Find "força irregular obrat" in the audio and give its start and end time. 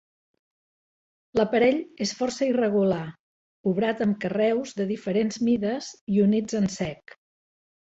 2.21-4.03